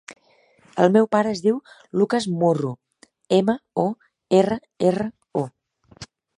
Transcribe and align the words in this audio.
El 0.85 0.87
meu 0.95 1.07
pare 1.15 1.33
es 1.37 1.43
diu 1.43 1.59
Lucas 2.01 2.27
Morro: 2.41 2.73
ema, 3.41 3.57
o, 3.85 3.87
erra, 4.41 4.61
erra, 4.93 5.11
o. 5.45 5.49